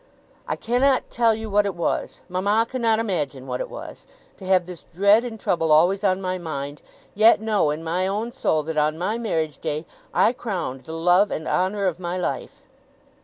[0.47, 4.65] I cannot tell you what it was mama cannot imagine what it was to have
[4.65, 6.81] this dread and trouble always on my mind,
[7.13, 11.29] yet know in my own soul that on my marriage day I crowned the love
[11.29, 12.63] and honour of my life!